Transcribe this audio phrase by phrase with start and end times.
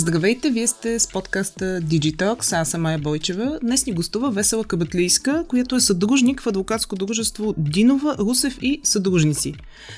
[0.00, 3.58] Здравейте, вие сте с подкаста Digitalks, аз съм Майя Бойчева.
[3.62, 9.54] Днес ни гостува Весела Кабатлийска, която е съдружник в адвокатско дружество Динова, Русев и съдружници.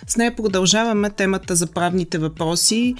[0.07, 2.95] С нея продължаваме темата за правните въпроси,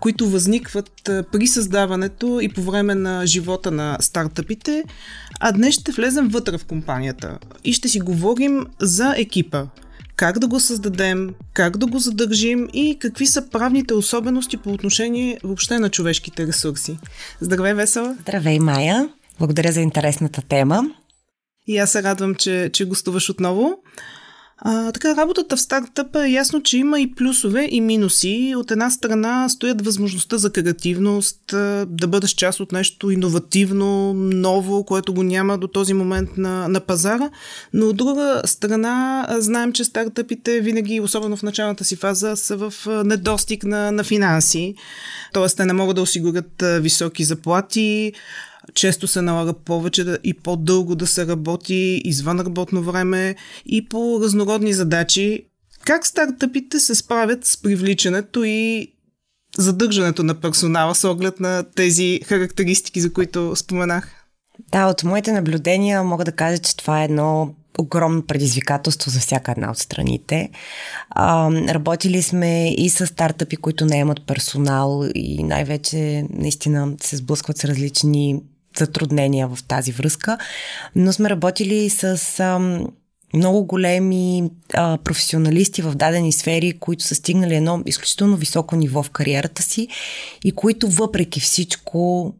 [0.00, 4.84] които възникват при създаването и по време на живота на стартъпите,
[5.40, 9.66] а днес ще влезем вътре в компанията и ще си говорим за екипа,
[10.20, 15.38] как да го създадем, как да го задържим и какви са правните особености по отношение
[15.42, 16.98] въобще на човешките ресурси.
[17.40, 18.16] Здравей, Весела!
[18.20, 19.08] Здравей, Майя!
[19.38, 20.82] Благодаря за интересната тема.
[21.66, 23.78] И аз се радвам, че, че гостуваш отново.
[24.62, 28.54] А, така, работата в стартъпа е ясно, че има и плюсове и минуси.
[28.56, 31.40] От една страна стоят възможността за креативност,
[31.86, 36.80] да бъдеш част от нещо иновативно, ново, което го няма до този момент на, на
[36.80, 37.30] пазара.
[37.72, 42.74] Но от друга страна знаем, че стартъпите винаги, особено в началната си фаза, са в
[43.04, 44.74] недостиг на, на финанси.
[45.32, 48.12] Тоест, те не могат да осигурят високи заплати,
[48.74, 53.36] често се налага повече да, и по-дълго да се работи извън работно време
[53.66, 55.44] и по разнородни задачи.
[55.84, 58.92] Как стартъпите се справят с привличането и
[59.58, 64.20] задържането на персонала с оглед на тези характеристики, за които споменах?
[64.72, 69.52] Да, от моите наблюдения мога да кажа, че това е едно огромно предизвикателство за всяка
[69.52, 70.50] една от страните.
[71.10, 77.58] А, работили сме и с стартъпи, които не имат персонал и най-вече наистина се сблъскват
[77.58, 78.40] с различни
[78.84, 80.38] затруднения в тази връзка,
[80.96, 82.86] но сме работили с ам,
[83.34, 89.10] много големи а, професионалисти в дадени сфери, които са стигнали едно изключително високо ниво в
[89.10, 89.88] кариерата си
[90.44, 92.34] и които въпреки всичко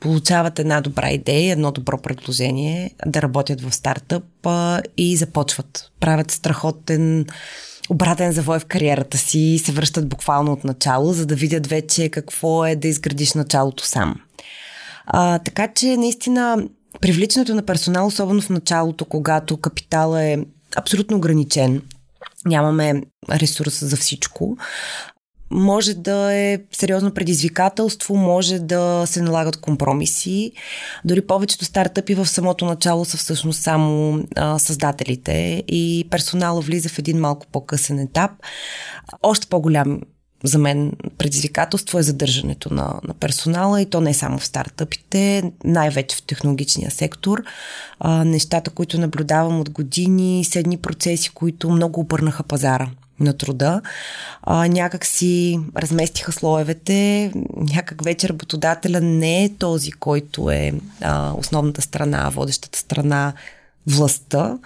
[0.00, 5.90] получават една добра идея, едно добро предложение да работят в стартъп а, и започват.
[6.00, 7.26] Правят страхотен
[7.90, 12.08] обратен завой в кариерата си и се връщат буквално от начало, за да видят вече
[12.08, 14.14] какво е да изградиш началото сам.
[15.06, 16.68] А, така че наистина
[17.00, 20.38] привличането на персонал, особено в началото, когато капитала е
[20.76, 21.82] абсолютно ограничен,
[22.46, 24.56] нямаме ресурс за всичко,
[25.52, 30.52] може да е сериозно предизвикателство, може да се налагат компромиси.
[31.04, 36.98] Дори повечето стартъпи в самото начало са всъщност само а, създателите и персонала влиза в
[36.98, 38.30] един малко по-късен етап.
[39.22, 40.00] Още по-голям
[40.44, 46.16] за мен предизвикателство е задържането на, на персонала и то не само в стартъпите, най-вече
[46.16, 47.42] в технологичния сектор.
[48.00, 52.88] А, нещата, които наблюдавам от години, седни процеси, които много обърнаха пазара
[53.20, 53.80] на труда.
[54.42, 61.82] А, някак си разместиха слоевете, някак вече работодателя не е този, който е а, основната
[61.82, 63.32] страна, водещата страна
[63.86, 64.58] властта.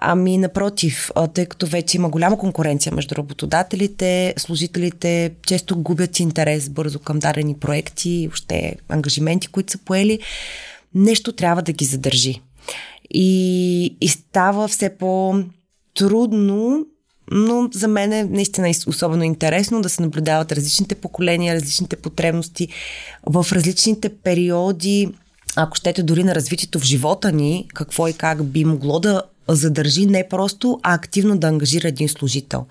[0.00, 6.98] Ами напротив, тъй като вече има голяма конкуренция между работодателите, служителите често губят интерес бързо
[6.98, 10.18] към дадени проекти, още ангажименти, които са поели,
[10.94, 12.40] нещо трябва да ги задържи.
[13.10, 16.86] И, и става все по-трудно
[17.30, 22.68] но за мен е наистина особено интересно да се наблюдават различните поколения, различните потребности
[23.26, 25.08] в различните периоди
[25.56, 30.06] ако щете дори на развитието в живота ни, какво и как би могло да задържи
[30.06, 32.66] не просто, а активно да ангажира един служител.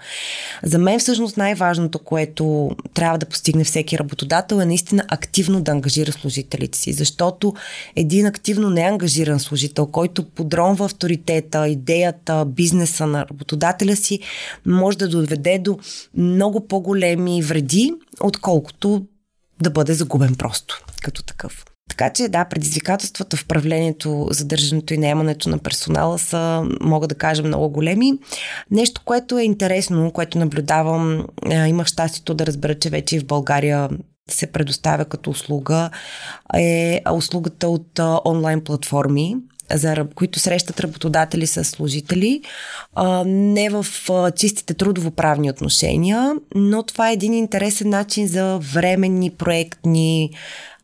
[0.63, 6.11] За мен всъщност най-важното, което трябва да постигне всеки работодател е наистина активно да ангажира
[6.11, 7.53] служителите си, защото
[7.95, 14.19] един активно неангажиран служител, който подронва авторитета, идеята, бизнеса на работодателя си,
[14.65, 15.79] може да доведе до
[16.17, 19.05] много по-големи вреди, отколкото
[19.61, 21.65] да бъде загубен просто като такъв.
[21.91, 27.43] Така че да, предизвикателствата в правлението, задържането и наемането на персонала са, мога да кажа,
[27.43, 28.13] много големи.
[28.71, 31.27] Нещо, което е интересно, което наблюдавам,
[31.67, 33.89] имах щастието да разбера, че вече и в България
[34.29, 35.89] се предоставя като услуга,
[36.55, 39.35] е услугата от онлайн платформи,
[39.77, 42.41] за, които срещат работодатели с служители,
[42.95, 49.29] а, не в а, чистите трудовоправни отношения, но това е един интересен начин за временни
[49.29, 50.29] проектни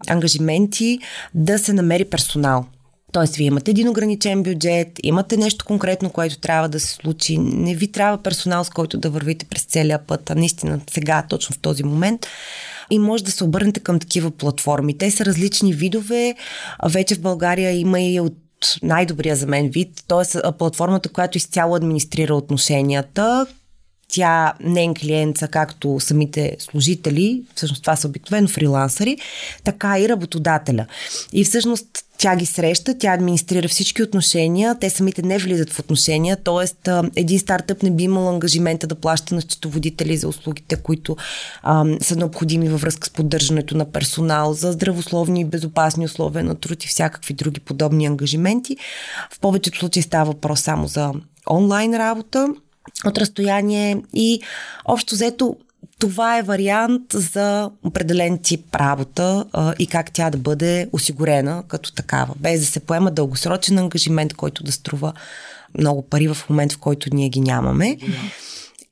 [0.08, 1.00] ангажименти
[1.34, 2.66] да се намери персонал.
[3.12, 7.38] Тоест, вие имате един ограничен бюджет, имате нещо конкретно, което трябва да се случи.
[7.38, 11.56] Не ви трябва персонал, с който да вървите през целия път, а наистина сега, точно
[11.56, 12.28] в този момент.
[12.90, 14.98] И може да се обърнете към такива платформи.
[14.98, 16.36] Те са различни видове.
[16.86, 18.34] Вече в България има и от
[18.84, 20.52] най-добрия за мен вид, т.е.
[20.58, 23.48] платформата, която изцяло администрира отношенията,
[24.12, 29.18] тя не е клиент както самите служители, всъщност това са обикновено фрилансъри,
[29.64, 30.86] така и работодателя.
[31.34, 31.88] И всъщност
[32.18, 36.92] тя ги среща, тя администрира всички отношения, те самите не влизат в отношения, т.е.
[37.16, 41.18] един стартъп не би имал ангажимента да плаща на счетоводители за услугите, които
[41.64, 46.56] а, са необходими във връзка с поддържането на персонал, за здравословни и безопасни условия на
[46.56, 48.78] труд и всякакви други подобни ангажименти.
[49.32, 51.12] В повечето случаи става въпрос само за
[51.50, 52.48] онлайн работа
[53.06, 53.98] от разстояние.
[54.14, 54.42] И
[54.86, 55.56] общо взето
[56.00, 61.94] това е вариант за определен тип работа а, и как тя да бъде осигурена като
[61.94, 65.14] такава, без да се поема дългосрочен ангажимент, който да струва
[65.78, 67.98] много пари в момент, в който ние ги нямаме.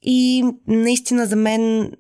[0.02, 1.92] И наистина за мен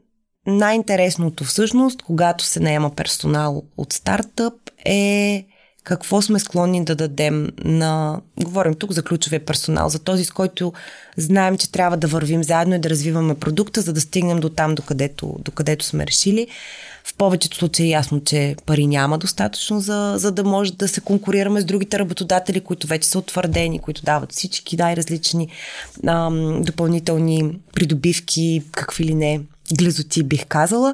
[0.47, 4.53] най-интересното всъщност, когато се наема персонал от стартъп
[4.85, 5.45] е
[5.85, 8.21] какво сме склонни да дадем на...
[8.43, 10.73] Говорим тук за ключовия персонал, за този, с който
[11.17, 14.75] знаем, че трябва да вървим заедно и да развиваме продукта, за да стигнем до там,
[14.75, 16.47] докъдето, докъдето сме решили.
[17.03, 21.01] В повечето случаи е ясно, че пари няма достатъчно, за, за да може да се
[21.01, 25.47] конкурираме с другите работодатели, които вече са утвърдени, които дават всички най-различни
[26.07, 29.41] ам, допълнителни придобивки, какви ли не,
[29.77, 30.93] глезоти бих казала.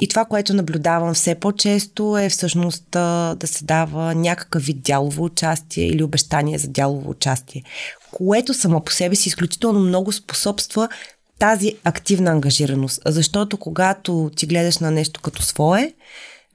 [0.00, 5.86] И това, което наблюдавам все по-често е всъщност да се дава някакъв вид дялово участие
[5.86, 7.62] или обещание за дялово участие,
[8.10, 10.88] което само по себе си изключително много способства
[11.38, 13.00] тази активна ангажираност.
[13.06, 15.92] Защото когато ти гледаш на нещо като свое,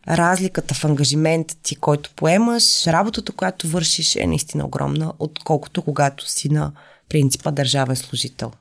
[0.08, 6.50] разликата в ангажимент ти, който поемаш, работата, която вършиш е наистина огромна, отколкото когато си
[6.50, 6.72] на
[7.10, 8.52] принципа държавен служител.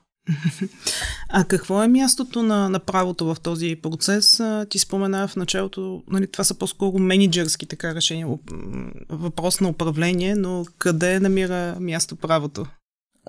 [1.29, 4.41] А какво е мястото на, на правото в този процес?
[4.69, 8.27] Ти спомена в началото, нали, това са по-скоро менеджерски така решения,
[9.09, 12.65] въпрос на управление, но къде намира място правото?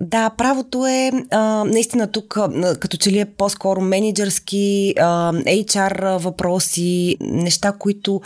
[0.01, 2.39] Да, правото е а, наистина тук
[2.81, 8.21] като че ли е по-скоро менеджерски, а, HR въпроси, неща, които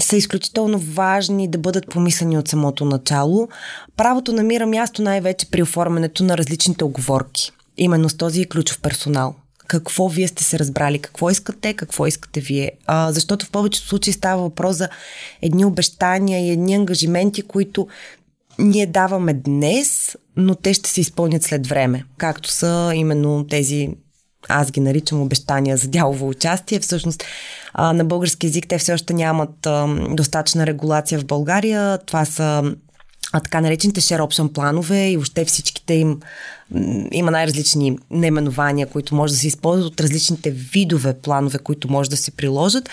[0.00, 3.48] са изключително важни да бъдат помислени от самото начало.
[3.96, 9.34] Правото намира място най-вече при оформянето на различните оговорки именно с този ключов персонал.
[9.68, 12.72] Какво вие сте се разбрали, какво искате, какво искате вие.
[12.86, 14.88] А, защото в повечето случаи става въпрос за
[15.42, 17.88] едни обещания и едни ангажименти, които
[18.58, 22.04] ние даваме днес, но те ще се изпълнят след време.
[22.16, 23.88] Както са именно тези
[24.48, 26.80] аз ги наричам обещания за дялово участие.
[26.80, 27.24] Всъщност
[27.74, 31.98] а, на български язик те все още нямат а, достатъчна регулация в България.
[31.98, 32.74] Това са
[33.32, 36.20] а, така наречените option планове и въобще всичките им
[37.12, 42.16] има най-различни наименования, които може да се използват от различните видове планове, които може да
[42.16, 42.88] се приложат.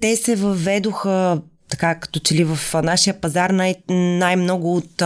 [0.00, 5.02] Те се въведоха така като че ли в нашия пазар най- най-много от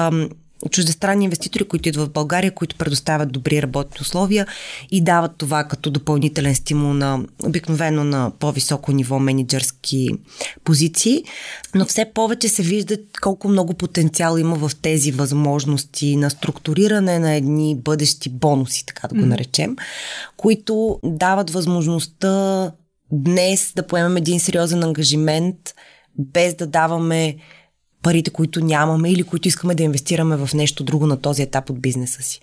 [0.71, 4.47] чуждестранни инвеститори, които идват в България, които предоставят добри работни условия
[4.91, 10.09] и дават това като допълнителен стимул на обикновено на по-високо ниво менеджерски
[10.65, 11.25] позиции.
[11.75, 17.35] Но все повече се вижда колко много потенциал има в тези възможности на структуриране на
[17.35, 19.77] едни бъдещи бонуси, така да го наречем,
[20.37, 22.73] които дават възможността
[23.13, 25.57] днес да поемем един сериозен ангажимент,
[26.19, 27.37] без да даваме
[28.03, 31.81] парите, които нямаме или които искаме да инвестираме в нещо друго на този етап от
[31.81, 32.41] бизнеса си.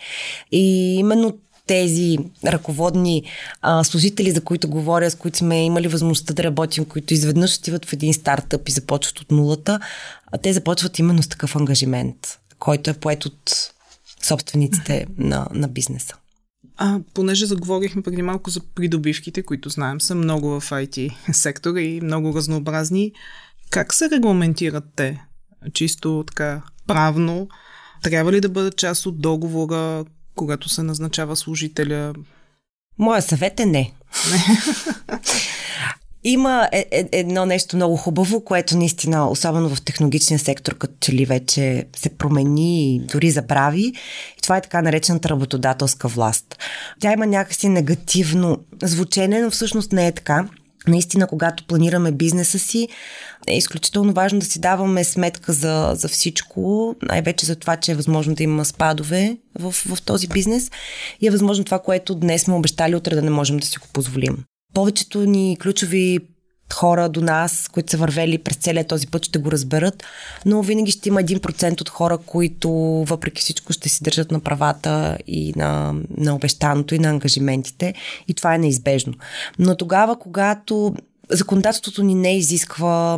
[0.51, 1.37] И именно
[1.67, 3.23] тези ръководни
[3.61, 7.85] а, служители, за които говоря, с които сме имали възможността да работим, които изведнъж отиват
[7.85, 9.79] в един стартъп и започват от нулата,
[10.31, 13.71] а те започват именно с такъв ангажимент, който е поет от
[14.23, 16.15] собствениците на, на бизнеса.
[16.77, 22.01] А, понеже заговорихме преди малко за придобивките, които знаем са много в IT сектора и
[22.01, 23.11] много разнообразни,
[23.69, 25.24] как се регламентират те?
[25.73, 27.47] Чисто така правно,
[28.01, 30.05] трябва ли да бъдат част от договора,
[30.35, 32.13] когато се назначава служителя?
[32.99, 33.93] Моя съвет е не.
[36.27, 41.13] Има е, е, едно нещо много хубаво, което наистина, особено в технологичния сектор, като че
[41.13, 43.93] ли вече се промени и дори забрави.
[44.37, 46.57] И това е така наречената работодателска власт.
[46.99, 50.47] Тя има някакси негативно звучене, но всъщност не е така.
[50.87, 52.87] Наистина, когато планираме бизнеса си,
[53.47, 57.95] е изключително важно да си даваме сметка за, за всичко, най-вече за това, че е
[57.95, 60.71] възможно да има спадове в, в този бизнес
[61.21, 63.87] и е възможно това, което днес сме обещали, утре да не можем да си го
[63.93, 64.37] позволим.
[64.73, 66.19] Повечето ни ключови
[66.73, 70.03] хора до нас, които са вървели през целия този път, ще го разберат,
[70.45, 72.69] но винаги ще има 1% от хора, които
[73.07, 77.93] въпреки всичко ще си държат на правата и на, на обещаното и на ангажиментите
[78.27, 79.13] и това е неизбежно.
[79.59, 80.95] Но тогава, когато
[81.31, 83.17] законодателството ни не изисква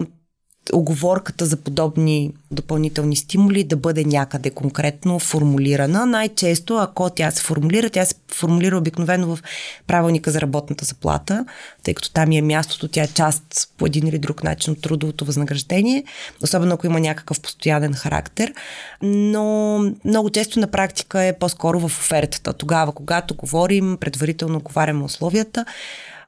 [0.73, 6.05] оговорката за подобни допълнителни стимули да бъде някъде конкретно формулирана.
[6.05, 9.43] Най-често, ако тя се формулира, тя се формулира обикновено в
[9.87, 11.45] правилника за работната заплата,
[11.83, 15.25] тъй като там е мястото, тя е част по един или друг начин от трудовото
[15.25, 16.03] възнаграждение,
[16.43, 18.53] особено ако има някакъв постоянен характер.
[19.01, 22.53] Но много често на практика е по-скоро в офертата.
[22.53, 25.65] Тогава, когато говорим, предварително говаряме условията,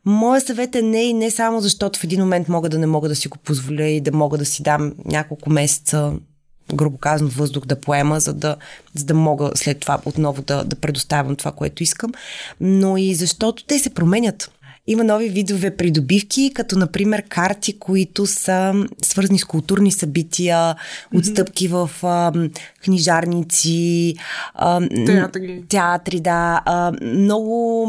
[0.05, 3.09] Моя съвет е не и не само защото в един момент мога да не мога
[3.09, 6.13] да си го позволя и да мога да си дам няколко месеца
[6.75, 8.55] грубо казано, въздух да поема, за да,
[8.93, 12.11] за да мога след това отново да, да предоставям това, което искам,
[12.61, 14.51] но и защото те се променят.
[14.87, 20.75] Има нови видове придобивки, като например карти, които са свързани с културни събития,
[21.15, 22.31] отстъпки в а,
[22.83, 24.15] книжарници,
[24.53, 25.63] а, театри.
[25.69, 26.61] театри, да.
[26.65, 27.87] А, много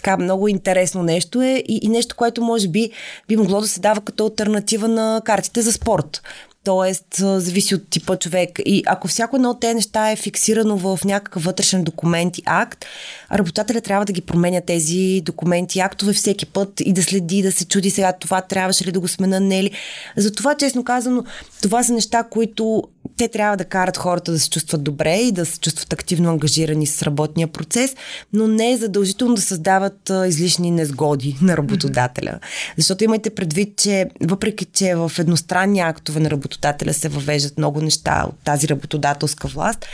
[0.00, 2.90] така много интересно нещо е и, и нещо, което може би
[3.28, 6.22] би могло да се дава като альтернатива на картите за спорт.
[6.64, 8.50] Тоест, зависи от типа човек.
[8.64, 12.84] И ако всяко едно от тези неща е фиксирано в някакъв вътрешен документ и акт,
[13.32, 17.52] работодателя трябва да ги променя тези документи и актове всеки път и да следи, да
[17.52, 19.70] се чуди сега това трябваше ли да го смена, не ли.
[20.16, 21.24] Затова, честно казано,
[21.62, 22.82] това са неща, които
[23.16, 26.86] те трябва да карат хората да се чувстват добре и да се чувстват активно ангажирани
[26.86, 27.96] с работния процес,
[28.32, 32.38] но не е задължително да създават а, излишни незгоди на работодателя.
[32.76, 38.24] Защото имайте предвид, че въпреки, че в едностранни актове на работодателя се въвеждат много неща
[38.28, 39.86] от тази работодателска власт,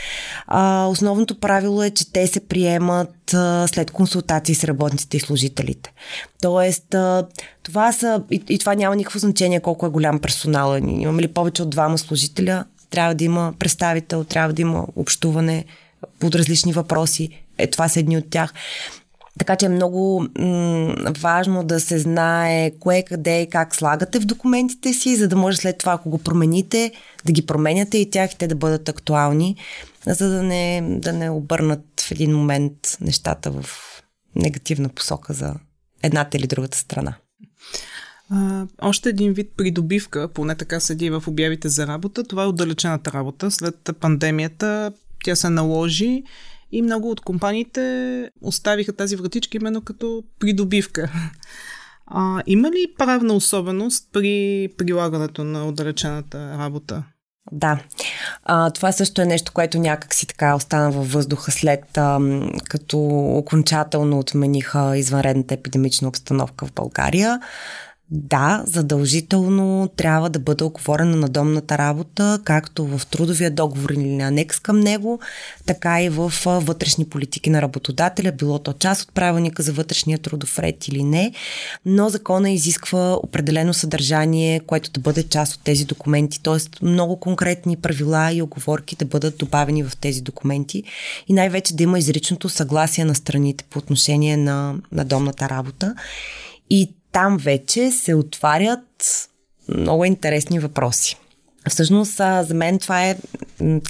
[0.47, 5.93] а, основното правило е, че те се приемат а, след консултации с работниците и служителите.
[6.41, 7.27] Тоест, а,
[7.63, 10.77] това са, и, и това няма никакво значение колко е голям персонал.
[10.77, 15.65] Имаме ли повече от двама служителя, трябва да има представител, трябва да има общуване
[16.19, 17.43] под различни въпроси.
[17.57, 18.53] Е, това са едни от тях.
[19.39, 24.25] Така че е много м- важно да се знае кое, къде и как слагате в
[24.25, 26.91] документите си, за да може след това, ако го промените,
[27.25, 29.55] да ги променяте и тях и те да бъдат актуални,
[30.05, 33.65] за да не, да не обърнат в един момент нещата в
[34.35, 35.55] негативна посока за
[36.03, 37.13] едната или другата страна.
[38.31, 43.11] А, още един вид придобивка, поне така седи в обявите за работа, това е отдалечената
[43.11, 43.51] работа.
[43.51, 44.91] След пандемията
[45.23, 46.23] тя се наложи
[46.71, 51.11] и много от компаниите оставиха тази вратичка именно като придобивка.
[52.07, 57.03] А, има ли правна особеност при прилагането на отдалечената работа?
[57.51, 57.79] Да.
[58.43, 62.19] А, това също е нещо, което някак си така остана във въздуха след а,
[62.69, 62.99] като
[63.37, 67.39] окончателно отмениха извънредната епидемична обстановка в България.
[68.11, 74.59] Да, задължително трябва да бъде оговорена на домната работа, както в трудовия договор или анекс
[74.59, 75.19] към него,
[75.65, 80.59] така и в вътрешни политики на работодателя, било то част от правилника за вътрешния трудов
[80.59, 81.33] ред или не,
[81.85, 86.85] но закона изисква определено съдържание, което да бъде част от тези документи, т.е.
[86.85, 90.83] много конкретни правила и оговорки да бъдат добавени в тези документи
[91.27, 95.95] и най-вече да има изричното съгласие на страните по отношение на, на домната работа.
[96.69, 99.29] И там вече се отварят
[99.67, 101.17] много интересни въпроси.
[101.69, 103.17] Всъщност, за мен това е,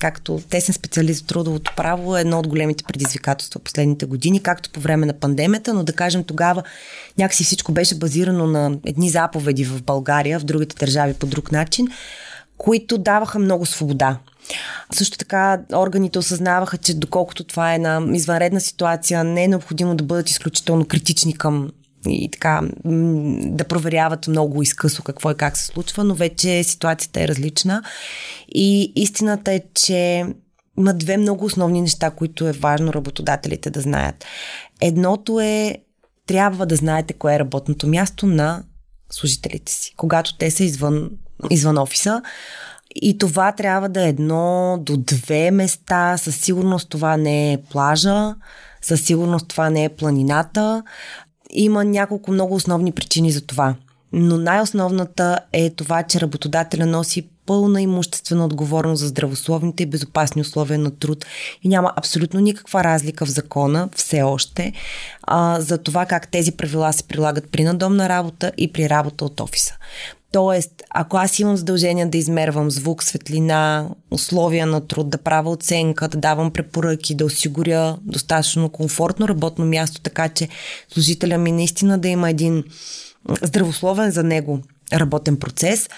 [0.01, 5.05] както тесен специалист в трудовото право, едно от големите предизвикателства последните години, както по време
[5.05, 6.63] на пандемията, но да кажем тогава
[7.17, 11.87] някакси всичко беше базирано на едни заповеди в България, в другите държави по друг начин,
[12.57, 14.17] които даваха много свобода.
[14.93, 20.03] Също така органите осъзнаваха, че доколкото това е една извънредна ситуация, не е необходимо да
[20.03, 21.71] бъдат изключително критични към
[22.05, 22.61] и така
[23.45, 27.83] да проверяват много изкъсо какво и как се случва, но вече ситуацията е различна.
[28.47, 30.25] И истината е, че
[30.77, 34.25] има две много основни неща, които е важно работодателите да знаят.
[34.81, 35.77] Едното е,
[36.27, 38.63] трябва да знаете кое е работното място на
[39.11, 41.09] служителите си, когато те са извън,
[41.49, 42.21] извън офиса.
[42.95, 46.17] И това трябва да е едно до две места.
[46.17, 48.35] Със сигурност това не е плажа,
[48.81, 50.83] със сигурност това не е планината.
[51.49, 53.75] Има няколко много основни причини за това.
[54.13, 60.79] Но най-основната е това, че работодателя носи пълна имуществена отговорност за здравословните и безопасни условия
[60.79, 61.25] на труд
[61.63, 64.73] и няма абсолютно никаква разлика в закона все още
[65.23, 69.39] а, за това как тези правила се прилагат при надомна работа и при работа от
[69.39, 69.77] офиса.
[70.31, 76.07] Тоест, ако аз имам задължение да измервам звук, светлина, условия на труд, да правя оценка,
[76.07, 80.47] да давам препоръки, да осигуря достатъчно комфортно работно място, така че
[80.93, 82.63] служителя ми наистина да има един
[83.41, 84.59] здравословен за него
[84.93, 85.89] работен процес,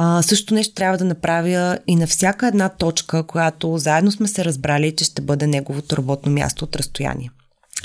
[0.00, 4.44] а, също нещо трябва да направя и на всяка една точка, която заедно сме се
[4.44, 7.30] разбрали, че ще бъде неговото работно място от разстояние.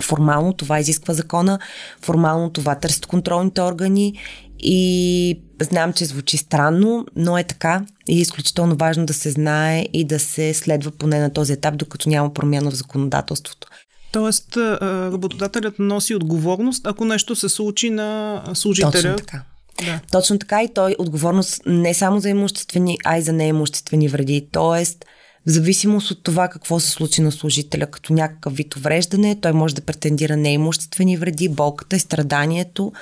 [0.01, 1.60] Формално това изисква закона,
[2.01, 4.20] формално това търсят контролните органи
[4.60, 9.86] И знам, че звучи странно, но е така и е изключително важно да се знае
[9.93, 13.67] и да се следва поне на този етап, докато няма промяна в законодателството.
[14.12, 18.91] Тоест, работодателят носи отговорност, ако нещо се случи на служителя.
[18.91, 19.43] Точно така.
[19.85, 19.99] Да.
[20.11, 24.47] Точно така и той отговорност не само за имуществени, а и за неимуществени вреди.
[24.51, 25.05] Тоест,
[25.47, 29.75] в зависимост от това какво се случи на служителя като някакъв вид увреждане, той може
[29.75, 32.93] да претендира неимуществени вреди, болката и страданието,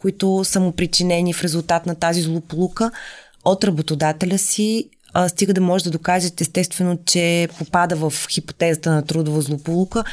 [0.00, 2.90] които са му причинени в резултат на тази злополука
[3.44, 9.02] от работодателя си, а, стига да може да докажете естествено, че попада в хипотезата на
[9.02, 10.04] трудова злополука,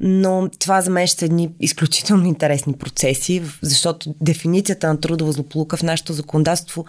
[0.00, 5.76] но това за мен ще са едни изключително интересни процеси, защото дефиницията на трудова злополука
[5.76, 6.84] в нашето законодателство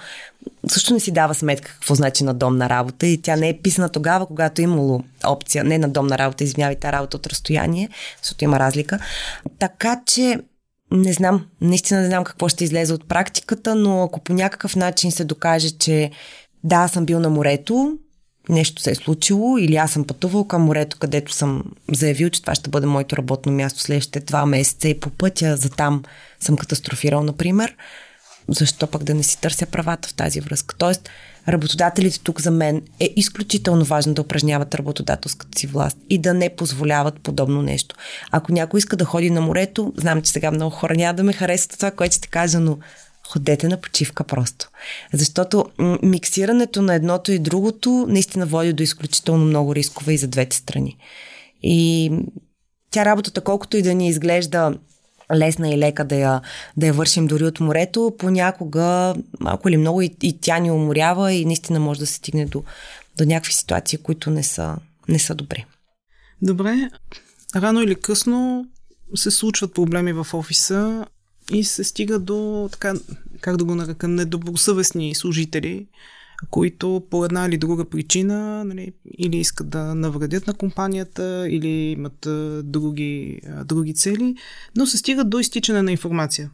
[0.67, 3.89] също не си дава сметка какво значи на домна работа и тя не е писана
[3.89, 7.89] тогава, когато е имало опция, не на домна работа, извинявайте, работа от разстояние,
[8.21, 8.99] защото има разлика.
[9.59, 10.39] Така че
[10.91, 15.11] не знам, наистина не знам какво ще излезе от практиката, но ако по някакъв начин
[15.11, 16.11] се докаже, че
[16.63, 17.97] да, съм бил на морето,
[18.49, 22.55] нещо се е случило или аз съм пътувал към морето, където съм заявил, че това
[22.55, 26.03] ще бъде моето работно място следващите два месеца и по пътя за там
[26.39, 27.75] съм катастрофирал, например,
[28.49, 30.75] защо пък да не си търся правата в тази връзка?
[30.77, 31.09] Тоест,
[31.47, 36.55] работодателите тук за мен е изключително важно да упражняват работодателската си власт и да не
[36.55, 37.95] позволяват подобно нещо.
[38.31, 41.33] Ако някой иска да ходи на морето, знам, че сега много хора няма да ме
[41.33, 42.77] харесват това, което ще кажа, но
[43.31, 44.69] ходете на почивка просто.
[45.13, 45.65] Защото
[46.03, 50.97] миксирането на едното и другото наистина води до изключително много рискове и за двете страни.
[51.63, 52.11] И
[52.91, 54.73] тя работата, колкото и да ни изглежда
[55.35, 56.41] лесна и лека да я,
[56.77, 61.33] да я вършим дори от морето, понякога малко или много и, и тя ни уморява
[61.33, 62.63] и наистина може да се стигне до,
[63.17, 65.65] до някакви ситуации, които не са, не са добри.
[66.41, 66.89] Добре,
[67.55, 68.65] рано или късно
[69.15, 71.05] се случват проблеми в офиса
[71.53, 72.93] и се стига до, така,
[73.41, 75.87] как да го нарека, недобросъвестни служители,
[76.49, 82.27] които по една или друга причина нали, или искат да навредят на компанията, или имат
[82.63, 84.35] други, други цели,
[84.75, 86.51] но се стигат до изтичане на информация.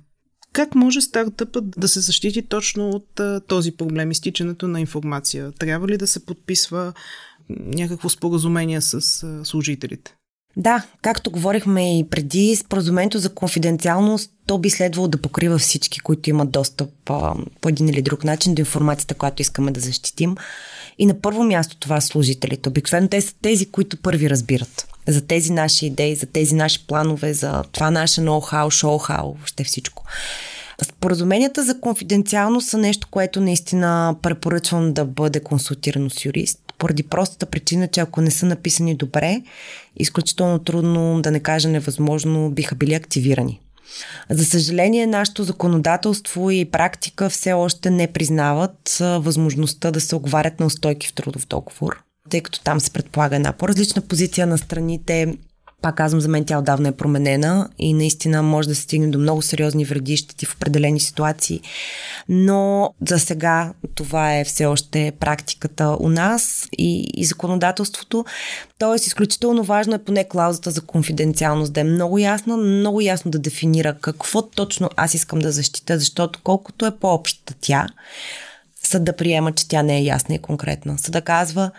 [0.54, 5.52] Как може стартъпът да се защити точно от а, този проблем, изтичането на информация?
[5.52, 6.94] Трябва ли да се подписва
[7.50, 10.16] някакво споразумение с а, служителите?
[10.58, 16.30] Да, както говорихме и преди, споразумението за конфиденциалност, то би следвало да покрива всички, които
[16.30, 20.36] имат достъп а, по един или друг начин до информацията, която искаме да защитим.
[21.00, 22.70] И на първо място това служителите.
[22.70, 27.34] Обикновено те са тези, които първи разбират за тези наши идеи, за тези наши планове,
[27.34, 30.04] за това наше ноу-хау, шоу-хау, въобще всичко.
[30.84, 37.46] Споразуменията за конфиденциалност са нещо, което наистина препоръчвам да бъде консултирано с юрист поради простата
[37.46, 39.42] причина, че ако не са написани добре,
[39.96, 43.60] изключително трудно, да не кажа невъзможно, биха били активирани.
[44.30, 50.66] За съжаление, нашето законодателство и практика все още не признават възможността да се оговарят на
[50.66, 55.34] устойки в трудов договор, тъй като там се предполага една по-различна позиция на страните,
[55.82, 59.20] пак казвам, за мен тя отдавна е променена и наистина може да се стигне до
[59.20, 61.62] много сериозни вреди щети в определени ситуации.
[62.30, 68.26] Но за сега това е все още практиката у нас и, и законодателството.
[68.80, 73.40] Тоест, изключително важно е поне клаузата за конфиденциалност да е много ясна, много ясно да
[73.40, 77.88] дефинира какво точно аз искам да защита, защото колкото е по-обща тя,
[78.84, 80.98] съд да приема, че тя не е ясна и конкретна.
[80.98, 81.72] Съда казва,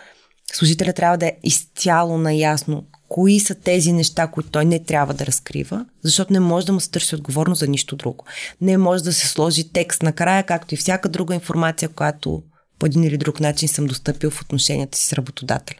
[0.53, 5.25] служителя трябва да е изцяло наясно кои са тези неща, които той не трябва да
[5.25, 8.25] разкрива, защото не може да му се търси отговорност за нищо друго.
[8.61, 12.43] Не може да се сложи текст накрая, както и всяка друга информация, която
[12.79, 15.79] по един или друг начин съм достъпил в отношенията си с работодателя.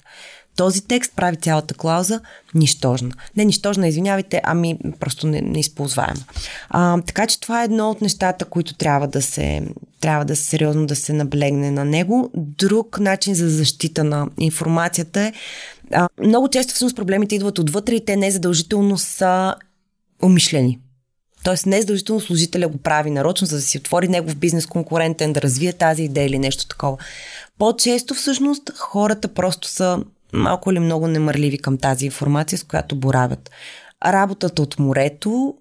[0.55, 2.21] Този текст прави цялата клауза
[2.55, 3.11] нищожна.
[3.37, 6.23] Не нищожна, извинявайте, ами просто не, неизползваема.
[6.69, 9.61] А, така че това е едно от нещата, които трябва да се,
[10.01, 12.31] трябва да се сериозно да се наблегне на него.
[12.35, 15.33] Друг начин за защита на информацията е
[15.91, 19.55] а, много често всъщност проблемите идват отвътре и те не задължително са
[20.23, 20.79] умишлени.
[21.43, 25.41] Тоест не задължително служителя го прави нарочно, за да си отвори негов бизнес конкурентен, да
[25.41, 26.97] развие тази идея или нещо такова.
[27.57, 33.51] По-често всъщност хората просто са малко или много немърливи към тази информация, с която боравят.
[34.05, 35.55] Работата от морето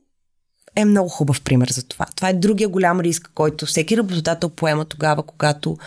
[0.80, 2.06] е много хубав пример за това.
[2.16, 5.78] Това е другия голям риск, който всеки работодател поема тогава, когато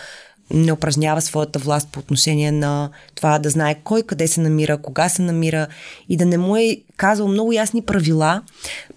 [0.53, 5.09] не упражнява своята власт по отношение на това да знае кой къде се намира, кога
[5.09, 5.67] се намира
[6.09, 8.41] и да не му е казал много ясни правила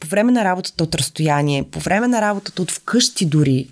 [0.00, 3.68] по време на работата от разстояние, по време на работата от вкъщи дори,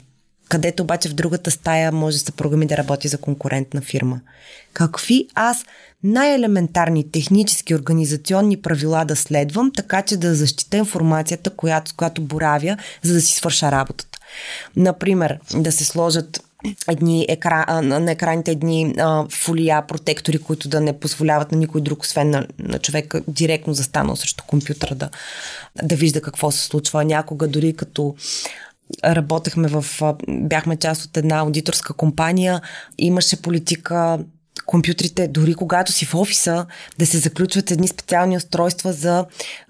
[0.53, 2.33] където обаче в другата стая може да се
[2.67, 4.21] да работи за конкурентна фирма.
[4.73, 5.65] Какви аз
[6.05, 12.77] най-елементарни технически организационни правила да следвам, така че да защита информацията, която, с която боравя,
[13.03, 14.19] за да си свърша работата.
[14.77, 16.45] Например, да се сложат
[16.89, 22.03] едни екра, на екраните едни а, фолия, протектори, които да не позволяват на никой друг,
[22.03, 25.11] освен на, на човека, директно застанал срещу компютъра да,
[25.83, 27.05] да вижда какво се случва.
[27.05, 28.15] Някога дори като
[29.05, 29.85] работехме в,
[30.29, 32.61] бяхме част от една аудиторска компания,
[32.99, 34.19] имаше политика
[34.67, 36.67] компютрите, дори когато си в офиса,
[36.99, 39.27] да се заключват едни специални устройства за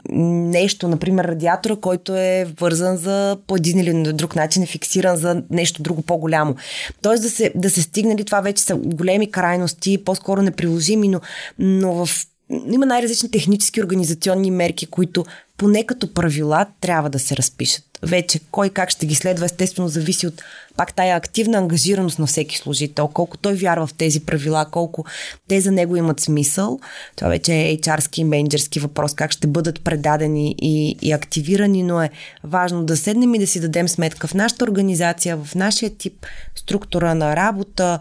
[0.09, 5.43] нещо, например радиатора, който е вързан за по един или друг начин, е фиксиран за
[5.51, 6.57] нещо друго по-голямо.
[7.03, 11.21] Тоест да се, да се стигнали, това вече са големи крайности, по-скоро неприложими, но,
[11.59, 12.27] но в
[12.73, 15.25] има най-различни технически организационни мерки, които
[15.57, 17.92] поне като правила трябва да се разпишат.
[18.03, 20.43] Вече кой как ще ги следва, естествено зависи от
[20.77, 25.05] пак тая активна ангажираност на всеки служител, колко той вярва в тези правила, колко
[25.49, 26.81] те за него имат смисъл.
[27.17, 32.03] Това вече е HR-ски и менеджерски въпрос, как ще бъдат предадени и, и активирани, но
[32.03, 32.11] е
[32.45, 37.15] важно да седнем и да си дадем сметка в нашата организация, в нашия тип структура
[37.15, 37.99] на работа,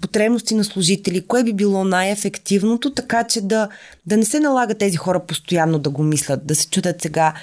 [0.00, 3.68] потребности на служители, кое би било най-ефективното, така че да,
[4.06, 7.34] да не се налага тези хора постоянно да го мислят, да се чудят сега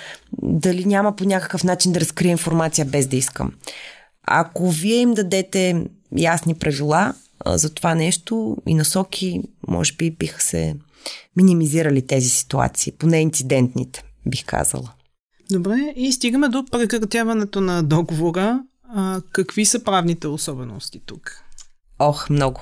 [0.41, 3.51] дали няма по някакъв начин да разкрия информация без да искам.
[4.27, 5.85] Ако вие им дадете
[6.17, 7.13] ясни правила
[7.45, 10.75] за това нещо и насоки, може би биха се
[11.35, 14.91] минимизирали тези ситуации, поне инцидентните, бих казала.
[15.51, 18.63] Добре, и стигаме до прекратяването на договора.
[18.95, 21.43] А, какви са правните особености тук?
[21.99, 22.61] Ох, много.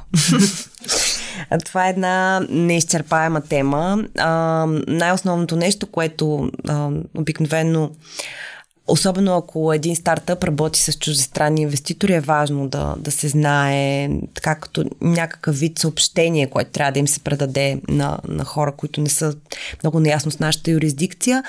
[1.65, 4.03] Това е една неизчерпаема тема.
[4.17, 7.91] А, най-основното нещо, което а, обикновено
[8.89, 14.55] Особено ако един стартъп работи с чуждестранни инвеститори, е важно да, да се знае така
[14.55, 19.09] като някакъв вид съобщение, което трябва да им се предаде на, на хора, които не
[19.09, 19.35] са
[19.83, 21.43] много неясно с нашата юрисдикция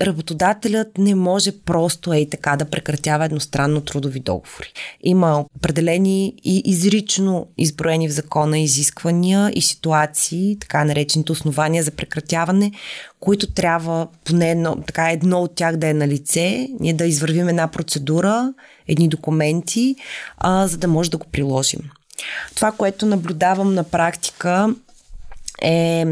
[0.00, 4.72] работодателят не може просто ей така да прекратява едностранно трудови договори.
[5.00, 12.72] Има определени и изрично изброени в закона изисквания и ситуации, така наречените основания за прекратяване,
[13.20, 17.48] които трябва поне едно, така едно от тях да е на лице, ние да извървим
[17.48, 18.54] една процедура,
[18.88, 19.96] едни документи,
[20.38, 21.80] а, за да може да го приложим.
[22.54, 24.74] Това, което наблюдавам на практика
[25.62, 26.04] е,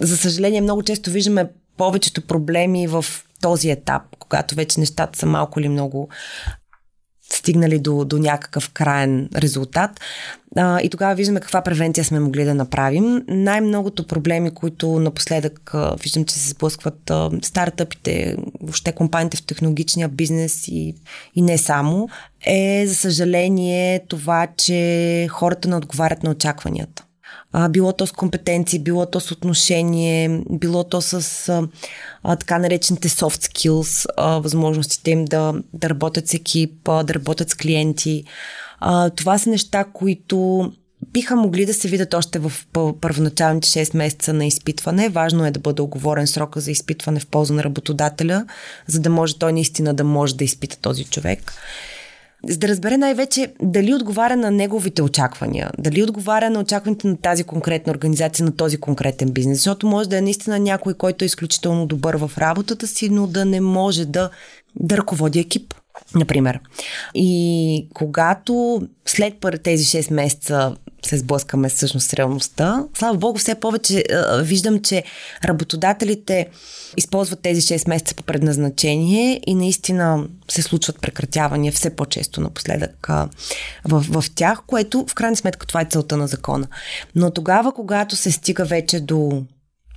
[0.00, 1.46] за съжаление, много често виждаме
[1.80, 3.04] повечето проблеми в
[3.40, 6.08] този етап, когато вече нещата са малко или много
[7.32, 10.00] стигнали до, до някакъв краен резултат.
[10.56, 13.24] А, и тогава виждаме каква превенция сме могли да направим.
[13.28, 20.08] Най-многото проблеми, които напоследък а, виждам, че се сблъскват а, стартъпите, въобще компаниите в технологичния
[20.08, 20.94] бизнес и,
[21.34, 22.08] и не само,
[22.46, 27.04] е за съжаление това, че хората не отговарят на очакванията
[27.52, 31.68] а, било то с компетенции, било то с отношение, било то с а,
[32.22, 37.14] а, така наречените soft skills, а, възможностите им да, да работят с екип, а, да
[37.14, 38.24] работят с клиенти.
[38.80, 40.70] А, това са неща, които
[41.12, 42.52] биха могли да се видят още в
[43.00, 45.08] първоначалните 6 месеца на изпитване.
[45.08, 48.46] Важно е да бъде оговорен срока за изпитване в полза на работодателя,
[48.86, 51.52] за да може той наистина да може да изпита този човек
[52.48, 57.44] за да разбере най-вече дали отговаря на неговите очаквания, дали отговаря на очакването на тази
[57.44, 59.58] конкретна организация, на този конкретен бизнес.
[59.58, 63.44] Защото може да е наистина някой, който е изключително добър в работата си, но да
[63.44, 64.30] не може да,
[64.80, 65.74] да ръководи екип
[66.14, 66.60] например.
[67.14, 72.84] И когато след тези 6 месеца се сблъскаме всъщност с реалността.
[72.94, 75.04] Слава Богу, все повече а, виждам, че
[75.44, 76.48] работодателите
[76.96, 83.28] използват тези 6 месеца по предназначение и наистина се случват прекратявания все по-често напоследък а,
[83.84, 86.66] в, в тях, което в крайна сметка това е целта на закона.
[87.14, 89.42] Но тогава, когато се стига вече до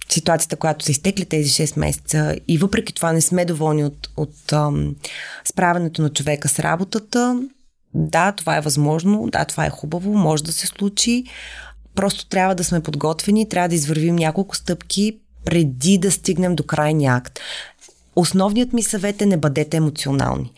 [0.10, 4.54] ситуацията, която са изтекли тези 6 месеца и въпреки това не сме доволни от, от
[4.54, 4.96] ам,
[5.46, 7.42] справянето на човека с работата,
[7.94, 11.24] да, това е възможно, да, това е хубаво, може да се случи.
[11.96, 17.16] Просто трябва да сме подготвени, трябва да извървим няколко стъпки преди да стигнем до крайния
[17.16, 17.40] акт.
[18.16, 20.52] Основният ми съвет е не бъдете емоционални.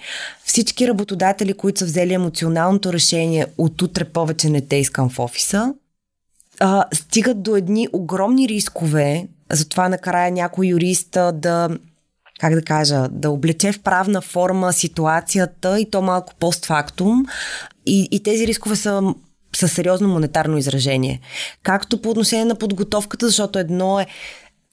[0.45, 5.73] Всички работодатели, които са взели емоционалното решение от утре повече не те искам в офиса,
[6.59, 11.69] а, стигат до едни огромни рискове, затова накрая някой юрист да
[12.39, 17.25] как да кажа, да облече в правна форма ситуацията и то малко постфактум.
[17.85, 19.13] И, и тези рискове са
[19.55, 21.21] със сериозно монетарно изражение.
[21.63, 24.05] Както по отношение на подготовката, защото едно е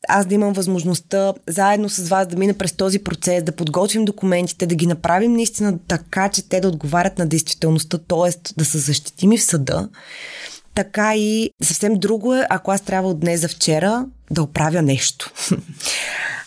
[0.09, 4.67] аз да имам възможността заедно с вас да мина през този процес, да подготвим документите,
[4.67, 8.53] да ги направим наистина така, че те да отговарят на действителността, т.е.
[8.57, 9.89] да са защитими в съда.
[10.75, 15.33] Така и съвсем друго е, ако аз трябва от днес за вчера да оправя нещо.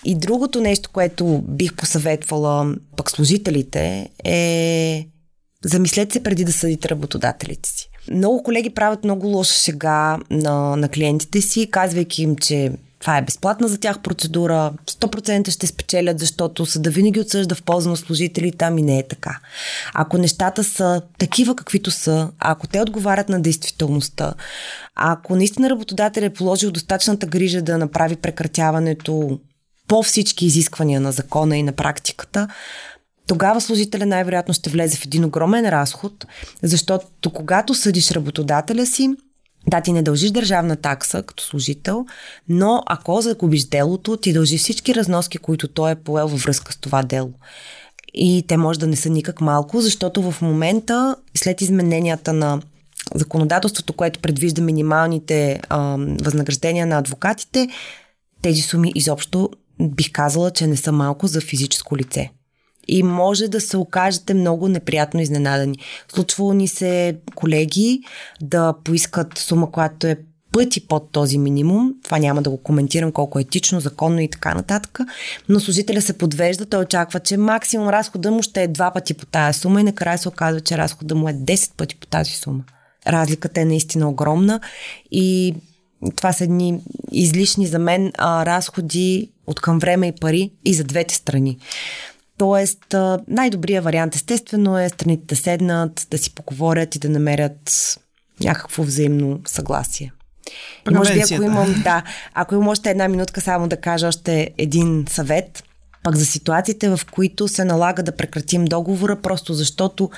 [0.06, 5.08] И другото нещо, което бих посъветвала пък служителите е
[5.64, 7.90] замислете се преди да съдите работодателите си.
[8.12, 12.72] Много колеги правят много лоша шега на, на клиентите си, казвайки им, че
[13.06, 17.90] това е безплатна за тях процедура, 100% ще спечелят, защото съда винаги отсъжда в полза
[17.90, 19.40] на служители, там и не е така.
[19.94, 24.34] Ако нещата са такива каквито са, ако те отговарят на действителността,
[24.96, 29.40] ако наистина работодателят е положил достатъчната грижа да направи прекратяването
[29.88, 32.48] по всички изисквания на закона и на практиката,
[33.28, 36.26] тогава служителя най-вероятно ще влезе в един огромен разход,
[36.64, 39.10] защото когато съдиш работодателя си,
[39.68, 42.06] да, ти не дължиш държавна такса като служител,
[42.50, 46.78] но ако загубиш делото, ти дължи всички разноски, които той е поел във връзка с
[46.78, 47.32] това дело.
[48.14, 52.62] И те може да не са никак малко, защото в момента, след измененията на
[53.16, 57.68] законодателството, което предвижда минималните а, възнаграждения на адвокатите,
[58.42, 59.50] тези суми изобщо
[59.82, 62.32] бих казала, че не са малко за физическо лице
[62.88, 65.78] и може да се окажете много неприятно изненадани.
[66.14, 68.02] Случвало ни се колеги
[68.42, 70.18] да поискат сума, която е
[70.52, 71.94] пъти под този минимум.
[72.04, 75.00] Това няма да го коментирам колко етично, законно и така нататък.
[75.50, 79.26] Но служителя се подвежда, той очаква, че максимум разхода му ще е два пъти по
[79.26, 82.64] тази сума и накрая се оказва, че разхода му е 10 пъти по тази сума.
[83.08, 84.60] Разликата е наистина огромна
[85.12, 85.56] и
[86.16, 86.80] това са едни
[87.12, 91.58] излишни за мен а, разходи от към време и пари и за двете страни.
[92.38, 92.96] Тоест,
[93.28, 97.98] най-добрият вариант естествено е страните да седнат, да си поговорят и да намерят
[98.40, 100.12] някакво взаимно съгласие.
[100.92, 104.50] И може би ако имам, да, ако имам още една минутка само да кажа още
[104.58, 105.64] един съвет,
[106.04, 110.10] пък за ситуациите, в които се налага да прекратим договора, просто защото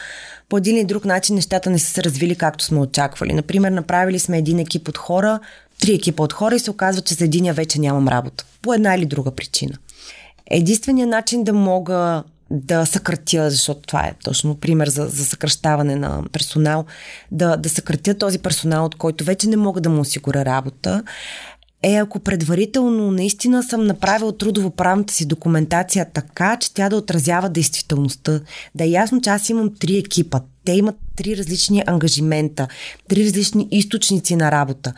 [0.49, 3.34] по един или друг начин нещата не са се развили както сме очаквали.
[3.34, 5.39] Например, направили сме един екип от хора,
[5.80, 8.45] три екипа от хора и се оказва, че за единия вече нямам работа.
[8.62, 9.77] По една или друга причина.
[10.51, 16.23] Единственият начин да мога да съкратя, защото това е точно пример за, за съкръщаване на
[16.31, 16.86] персонал,
[17.31, 21.03] да, да съкратя този персонал, от който вече не мога да му осигуря работа,
[21.83, 28.41] е ако предварително наистина съм направил трудовоправната си документация така, че тя да отразява действителността.
[28.75, 30.39] Да е ясно, че аз имам три екипа.
[30.65, 32.67] Те имат три различни ангажимента,
[33.10, 34.93] три различни източници на работа.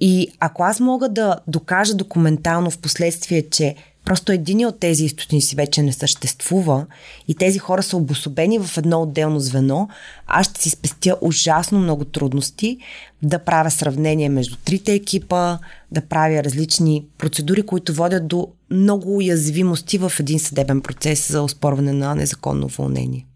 [0.00, 5.56] И ако аз мога да докажа документално в последствие, че Просто един от тези източници
[5.56, 6.86] вече не съществува
[7.28, 9.88] и тези хора са обособени в едно отделно звено,
[10.26, 12.78] аз ще си спестя ужасно много трудности
[13.22, 15.58] да правя сравнение между трите екипа,
[15.92, 21.92] да правя различни процедури, които водят до много уязвимости в един съдебен процес за оспорване
[21.92, 23.26] на незаконно уволнение.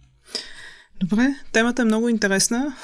[1.01, 2.75] Добре, темата е много интересна.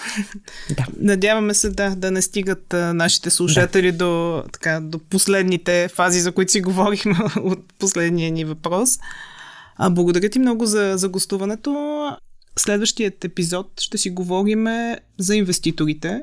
[0.77, 0.87] Да.
[1.00, 3.98] Надяваме се да, да не стигат а, нашите слушатели да.
[3.98, 8.98] до, така, до последните фази, за които си говорихме от последния ни въпрос.
[9.77, 12.11] А, благодаря ти много за, за гостуването.
[12.57, 14.66] Следващият епизод ще си говорим
[15.18, 16.20] за инвеститорите.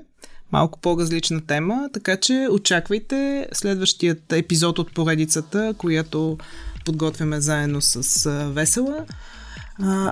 [0.52, 6.38] Малко по-различна тема, така че очаквайте следващият епизод от поредицата, която
[6.86, 9.06] подготвяме заедно с Весела.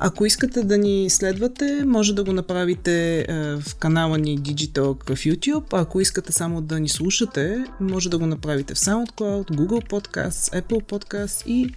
[0.02, 3.26] Ако искате да ни следвате, може да го направите
[3.66, 5.66] в канала ни Digital в YouTube.
[5.72, 10.84] Ако искате само да ни слушате, може да го направите в SoundCloud, Google Podcasts, Apple
[10.84, 11.74] Podcasts и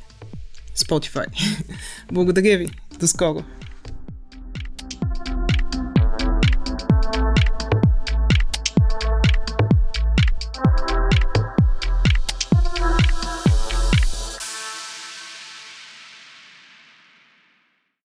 [0.76, 1.26] Spotify.
[2.12, 2.70] Благодаря ви.
[3.00, 3.44] До скоро!